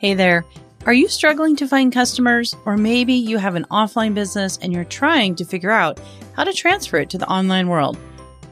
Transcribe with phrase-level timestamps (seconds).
[0.00, 0.46] Hey there.
[0.86, 2.56] Are you struggling to find customers?
[2.64, 6.00] Or maybe you have an offline business and you're trying to figure out
[6.32, 7.98] how to transfer it to the online world.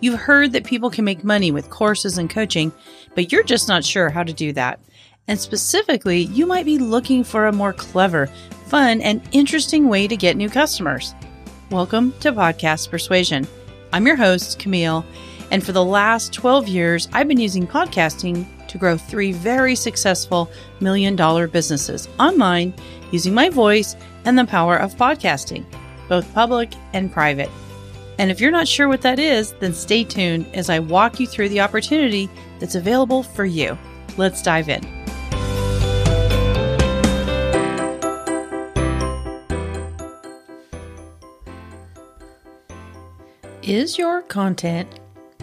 [0.01, 2.71] You've heard that people can make money with courses and coaching,
[3.15, 4.79] but you're just not sure how to do that.
[5.27, 8.27] And specifically, you might be looking for a more clever,
[8.67, 11.15] fun, and interesting way to get new customers.
[11.71, 13.49] Welcome to Podcast Persuasion.
[13.95, 15.03] I'm your host, Camille,
[15.51, 20.51] and for the last 12 years, I've been using podcasting to grow three very successful
[20.81, 22.75] million dollar businesses online
[23.11, 25.65] using my voice and the power of podcasting,
[26.09, 27.51] both public and private.
[28.19, 31.27] And if you're not sure what that is, then stay tuned as I walk you
[31.27, 33.79] through the opportunity that's available for you.
[34.17, 34.85] Let's dive in.
[43.63, 44.99] Is your content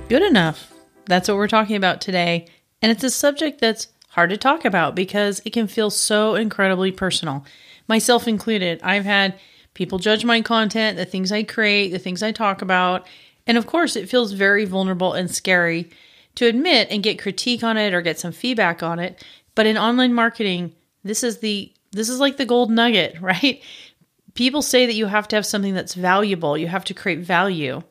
[0.10, 0.74] good enough?
[1.06, 2.48] That's what we're talking about today
[2.86, 6.92] and it's a subject that's hard to talk about because it can feel so incredibly
[6.92, 7.44] personal,
[7.88, 8.80] myself included.
[8.84, 9.40] I've had
[9.74, 13.08] people judge my content, the things I create, the things I talk about.
[13.48, 15.90] And of course, it feels very vulnerable and scary
[16.36, 19.26] to admit and get critique on it or get some feedback on it.
[19.56, 23.64] But in online marketing, this is the this is like the gold nugget, right?
[24.36, 27.82] People say that you have to have something that's valuable, you have to create value.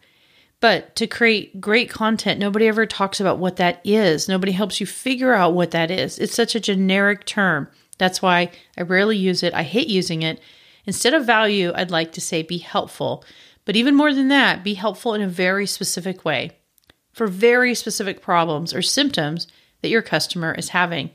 [0.64, 4.30] But to create great content, nobody ever talks about what that is.
[4.30, 6.18] Nobody helps you figure out what that is.
[6.18, 7.68] It's such a generic term.
[7.98, 9.52] That's why I rarely use it.
[9.52, 10.40] I hate using it.
[10.86, 13.26] Instead of value, I'd like to say be helpful.
[13.66, 16.52] But even more than that, be helpful in a very specific way
[17.12, 19.46] for very specific problems or symptoms
[19.82, 21.10] that your customer is having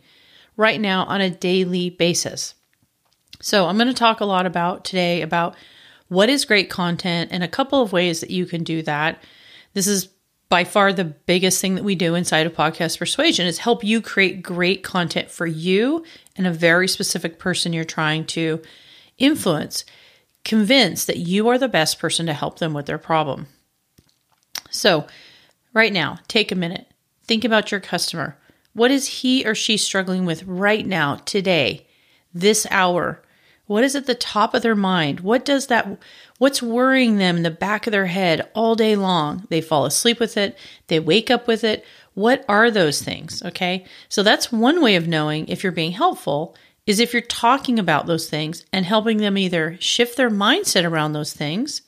[0.58, 2.54] right now on a daily basis.
[3.42, 5.56] So, I'm going to talk a lot about today about
[6.08, 9.24] what is great content and a couple of ways that you can do that.
[9.74, 10.10] This is
[10.50, 14.02] by far the biggest thing that we do inside of podcast persuasion is help you
[14.02, 16.04] create great content for you
[16.36, 18.62] and a very specific person you're trying to
[19.18, 19.86] influence
[20.44, 23.48] convince that you are the best person to help them with their problem.
[24.72, 25.06] So
[25.74, 26.88] right now take a minute.
[27.26, 28.38] Think about your customer.
[28.74, 31.88] What is he or she struggling with right now today
[32.34, 33.22] this hour
[33.70, 35.20] what is at the top of their mind?
[35.20, 36.00] What does that
[36.40, 39.46] what's worrying them in the back of their head all day long?
[39.50, 40.58] They fall asleep with it,
[40.88, 41.86] they wake up with it.
[42.16, 43.44] What are those things?
[43.44, 43.86] Okay?
[44.10, 46.56] So that's one way of knowing if you're being helpful
[46.88, 51.14] is if you're talking about those things and helping them either shift their mindset around
[51.14, 51.84] those things.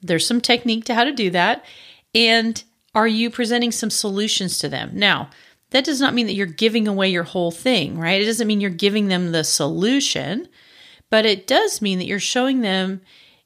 [0.00, 1.66] There's some technique to how to do that.
[2.14, 2.64] And
[2.94, 4.92] are you presenting some solutions to them?
[4.94, 5.28] Now,
[5.68, 8.22] that does not mean that you're giving away your whole thing, right?
[8.22, 10.48] It doesn't mean you're giving them the solution
[11.10, 13.00] but it does mean that you're showing them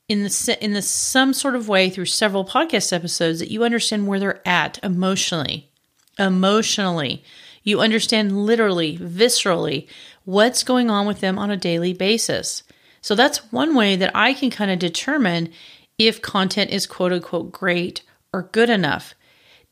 [0.09, 4.07] in the in the some sort of way through several podcast episodes that you understand
[4.07, 5.71] where they're at emotionally.
[6.19, 7.25] Emotionally,
[7.63, 9.89] you understand literally, viscerally
[10.25, 12.63] what's going on with them on a daily basis.
[13.01, 15.53] So that's one way that I can kind of determine
[15.99, 18.03] if content is quote unquote great
[18.33, 19.15] or good enough.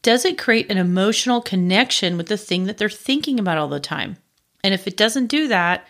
[0.03, 3.81] Does it create an emotional connection with the thing that they're thinking about all the
[3.81, 4.17] time?
[4.65, 5.87] And if it doesn't do that,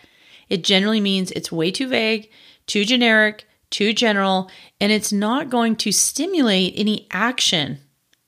[0.53, 2.29] it generally means it's way too vague,
[2.67, 7.79] too generic, too general, and it's not going to stimulate any action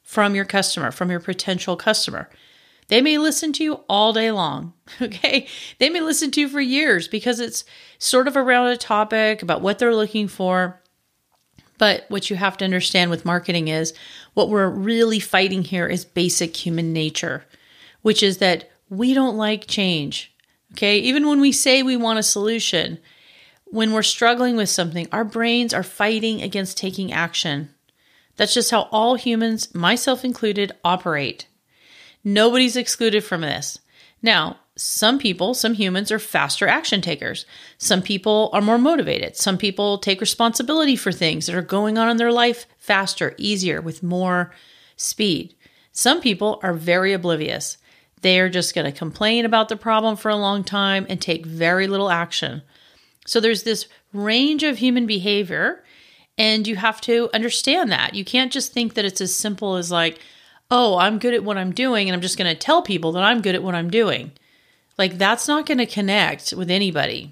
[0.01, 2.27] from your customer, from your potential customer.
[2.87, 5.45] They may listen to you all day long, okay?
[5.77, 7.63] They may listen to you for years because it's
[7.99, 10.81] sort of around a topic about what they're looking for.
[11.77, 13.93] But what you have to understand with marketing is
[14.33, 17.45] what we're really fighting here is basic human nature,
[18.01, 20.34] which is that we don't like change.
[20.73, 22.99] Okay, even when we say we want a solution,
[23.65, 27.69] when we're struggling with something, our brains are fighting against taking action.
[28.35, 31.47] That's just how all humans, myself included, operate.
[32.23, 33.79] Nobody's excluded from this.
[34.21, 37.45] Now, some people, some humans are faster action takers.
[37.77, 39.37] Some people are more motivated.
[39.37, 43.81] Some people take responsibility for things that are going on in their life faster, easier,
[43.81, 44.51] with more
[44.97, 45.55] speed.
[45.93, 47.77] Some people are very oblivious.
[48.25, 51.45] They are just going to complain about the problem for a long time and take
[51.45, 52.63] very little action.
[53.27, 55.83] So there's this range of human behavior,
[56.35, 58.15] and you have to understand that.
[58.15, 60.17] You can't just think that it's as simple as like,
[60.71, 63.21] oh, I'm good at what I'm doing, and I'm just going to tell people that
[63.21, 64.31] I'm good at what I'm doing.
[64.97, 67.31] Like, that's not going to connect with anybody,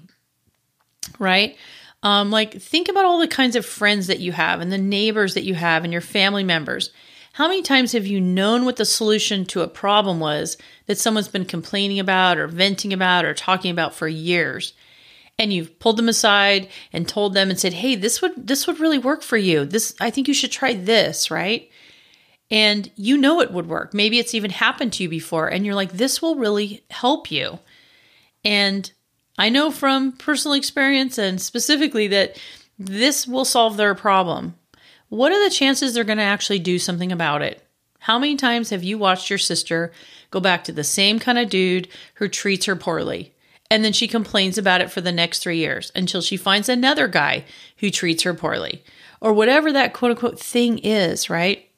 [1.18, 1.56] right?
[2.04, 5.34] Um, like, think about all the kinds of friends that you have, and the neighbors
[5.34, 6.92] that you have, and your family members.
[7.34, 11.26] How many times have you known what the solution to a problem was that someone's
[11.26, 14.72] been complaining about or venting about or talking about for years?
[15.36, 18.78] And you've pulled them aside and told them and said, "Hey, this would this would
[18.78, 19.64] really work for you.
[19.64, 21.68] This I think you should try this, right?"
[22.52, 23.92] And you know it would work.
[23.92, 27.58] Maybe it's even happened to you before and you're like, "This will really help you."
[28.44, 28.92] And
[29.36, 32.36] I know from personal experience and specifically that
[32.78, 34.54] this will solve their problem.
[35.14, 37.64] What are the chances they're going to actually do something about it?
[38.00, 39.92] How many times have you watched your sister
[40.32, 43.32] go back to the same kind of dude who treats her poorly?
[43.70, 47.06] And then she complains about it for the next three years until she finds another
[47.06, 47.44] guy
[47.76, 48.82] who treats her poorly,
[49.20, 51.70] or whatever that quote unquote thing is, right?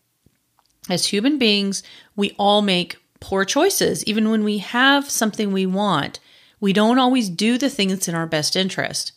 [0.89, 1.83] As human beings,
[2.17, 4.03] we all make poor choices.
[4.05, 6.21] Even when we have something we want,
[6.59, 9.13] we don't always do the thing that's in our best interest.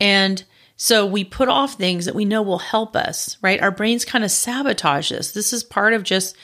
[0.00, 0.42] And
[0.82, 3.62] so we put off things that we know will help us, right?
[3.62, 5.30] Our brains kind of sabotage this.
[5.30, 6.36] This is part of just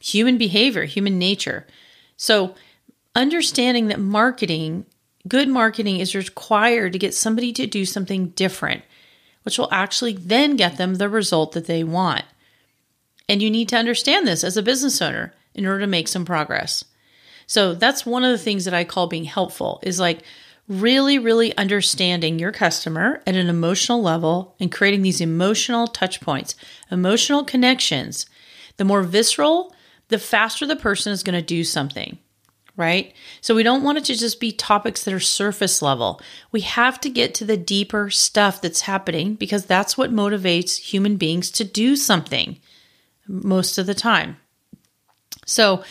[0.00, 1.64] human behavior, human nature.
[2.16, 2.56] So
[3.14, 4.84] understanding that marketing,
[5.28, 8.82] good marketing is required to get somebody to do something different,
[9.44, 12.24] which will actually then get them the result that they want.
[13.28, 16.24] And you need to understand this as a business owner in order to make some
[16.24, 16.84] progress.
[17.46, 20.24] So that's one of the things that I call being helpful is like
[20.68, 26.54] really, really understanding your customer at an emotional level and creating these emotional touch points,
[26.90, 28.26] emotional connections.
[28.76, 29.74] The more visceral,
[30.08, 32.18] the faster the person is going to do something,
[32.76, 33.14] right?
[33.40, 36.20] So we don't want it to just be topics that are surface level.
[36.52, 41.16] We have to get to the deeper stuff that's happening because that's what motivates human
[41.16, 42.58] beings to do something
[43.26, 44.36] most of the time.
[45.46, 45.82] So,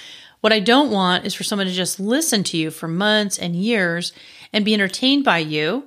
[0.41, 3.55] what I don't want is for someone to just listen to you for months and
[3.55, 4.13] years
[4.53, 5.85] and be entertained by you,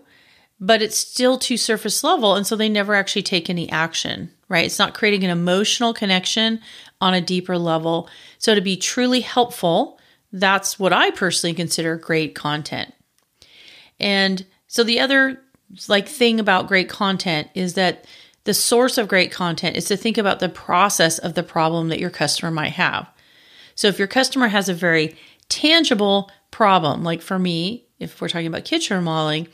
[0.58, 2.34] but it's still too surface level.
[2.34, 4.66] And so they never actually take any action, right?
[4.66, 6.60] It's not creating an emotional connection
[7.00, 8.08] on a deeper level.
[8.38, 9.98] So, to be truly helpful,
[10.32, 12.92] that's what I personally consider great content.
[13.98, 15.40] And so, the other
[15.88, 18.04] like thing about great content is that
[18.44, 22.00] the source of great content is to think about the process of the problem that
[22.00, 23.08] your customer might have.
[23.74, 25.16] So if your customer has a very
[25.48, 29.48] tangible problem, like for me, if we're talking about kitchen remodeling,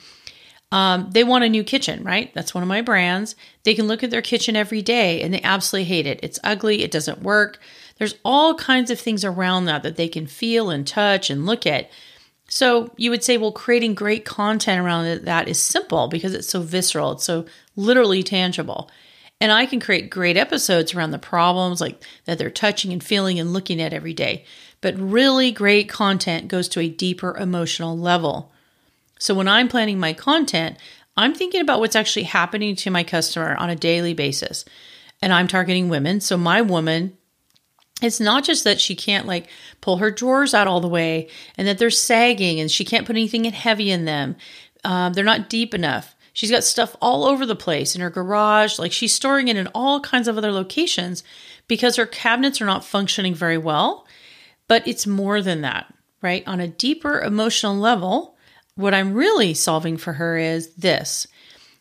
[0.72, 2.32] um, they want a new kitchen, right?
[2.34, 3.36] That's one of my brands.
[3.64, 6.20] They can look at their kitchen every day and they absolutely hate it.
[6.22, 7.60] It's ugly, it doesn't work.
[7.98, 11.66] There's all kinds of things around that that they can feel and touch and look
[11.66, 11.90] at.
[12.48, 16.60] So you would say, well, creating great content around that is simple because it's so
[16.60, 18.90] visceral, it's so literally tangible.
[19.40, 23.38] And I can create great episodes around the problems like that they're touching and feeling
[23.38, 24.44] and looking at every day.
[24.86, 28.52] But really great content goes to a deeper emotional level.
[29.18, 30.76] So when I'm planning my content,
[31.16, 34.64] I'm thinking about what's actually happening to my customer on a daily basis.
[35.20, 36.20] And I'm targeting women.
[36.20, 37.18] So my woman,
[38.00, 39.48] it's not just that she can't like
[39.80, 43.16] pull her drawers out all the way and that they're sagging and she can't put
[43.16, 44.36] anything heavy in them.
[44.84, 46.14] Um, they're not deep enough.
[46.32, 48.78] She's got stuff all over the place in her garage.
[48.78, 51.24] Like she's storing it in all kinds of other locations
[51.66, 54.06] because her cabinets are not functioning very well.
[54.68, 55.92] But it's more than that,
[56.22, 56.42] right?
[56.46, 58.36] On a deeper emotional level,
[58.74, 61.26] what I'm really solving for her is this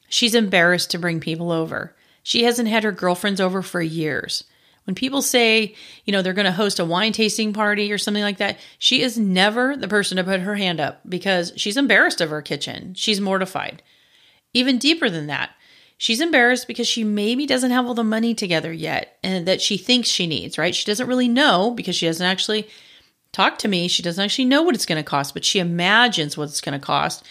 [0.08, 1.96] she's embarrassed to bring people over.
[2.24, 4.44] She hasn't had her girlfriends over for years.
[4.86, 8.24] When people say, you know, they're going to host a wine tasting party or something
[8.24, 12.22] like that, she is never the person to put her hand up because she's embarrassed
[12.22, 12.94] of her kitchen.
[12.94, 13.82] She's mortified.
[14.54, 15.52] Even deeper than that,
[15.98, 19.78] she's embarrassed because she maybe doesn't have all the money together yet and that she
[19.78, 20.76] thinks she needs, right?
[20.76, 22.68] She doesn't really know because she doesn't actually
[23.32, 23.88] talk to me.
[23.88, 26.80] She doesn't actually know what it's going to cost, but she imagines what it's going
[26.80, 27.26] to cost.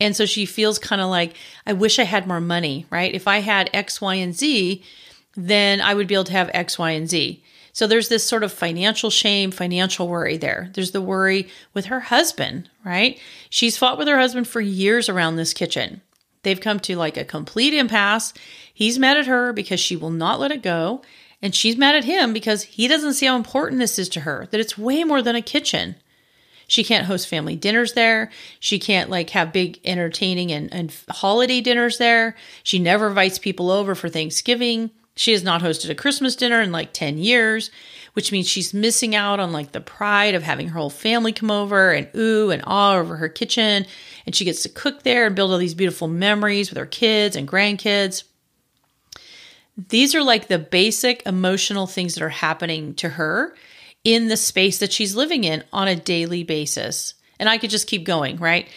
[0.00, 1.34] And so she feels kind of like,
[1.66, 3.12] I wish I had more money, right?
[3.12, 4.82] If I had X, Y, and Z,
[5.34, 7.42] then I would be able to have X, Y, and Z.
[7.72, 10.70] So there's this sort of financial shame, financial worry there.
[10.74, 13.20] There's the worry with her husband, right?
[13.50, 16.00] She's fought with her husband for years around this kitchen.
[16.42, 18.32] They've come to like a complete impasse.
[18.72, 21.02] He's mad at her because she will not let it go.
[21.40, 24.48] And she's mad at him because he doesn't see how important this is to her,
[24.50, 25.96] that it's way more than a kitchen.
[26.66, 28.30] She can't host family dinners there.
[28.60, 32.36] She can't like have big entertaining and, and holiday dinners there.
[32.62, 34.90] She never invites people over for Thanksgiving.
[35.16, 37.70] She has not hosted a Christmas dinner in like 10 years,
[38.18, 41.52] which means she's missing out on like the pride of having her whole family come
[41.52, 43.86] over and ooh and ah over her kitchen.
[44.26, 47.36] And she gets to cook there and build all these beautiful memories with her kids
[47.36, 48.24] and grandkids.
[49.88, 53.54] These are like the basic emotional things that are happening to her
[54.02, 57.14] in the space that she's living in on a daily basis.
[57.38, 58.68] And I could just keep going, right?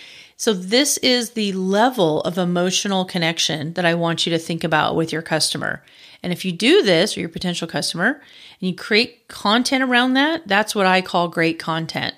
[0.42, 4.96] So, this is the level of emotional connection that I want you to think about
[4.96, 5.84] with your customer.
[6.24, 8.14] And if you do this or your potential customer
[8.60, 12.16] and you create content around that, that's what I call great content.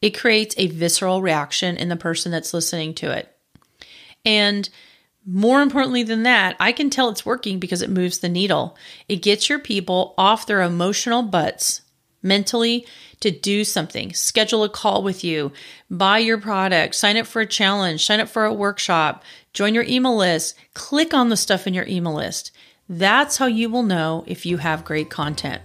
[0.00, 3.36] It creates a visceral reaction in the person that's listening to it.
[4.24, 4.68] And
[5.26, 8.76] more importantly than that, I can tell it's working because it moves the needle.
[9.08, 11.80] It gets your people off their emotional butts,
[12.26, 12.86] mentally
[13.20, 15.52] to do something, schedule a call with you,
[15.90, 19.84] buy your product, sign up for a challenge, sign up for a workshop, join your
[19.84, 22.50] email list, click on the stuff in your email list.
[22.88, 25.62] That's how you will know if you have great content.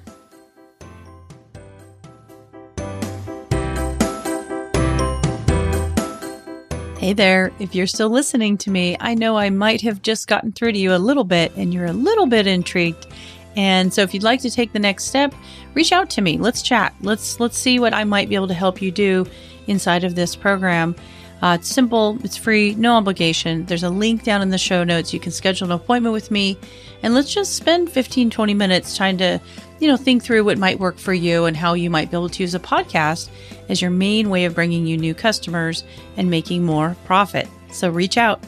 [7.02, 10.52] Hey there, if you're still listening to me, I know I might have just gotten
[10.52, 13.08] through to you a little bit and you're a little bit intrigued.
[13.56, 15.34] And so if you'd like to take the next step,
[15.74, 16.38] reach out to me.
[16.38, 16.94] Let's chat.
[17.02, 19.26] Let's let's see what I might be able to help you do
[19.68, 20.96] inside of this program.
[21.42, 23.66] Uh, it's simple, it's free, no obligation.
[23.66, 25.12] There's a link down in the show notes.
[25.12, 26.56] You can schedule an appointment with me
[27.02, 29.42] and let's just spend 15, 20 minutes trying to,
[29.80, 32.30] you know, think through what might work for you and how you might be able
[32.30, 33.30] to use a podcast
[33.70, 35.84] as your main way of bringing you new customers
[36.16, 37.48] and making more profit.
[37.72, 38.40] So reach out.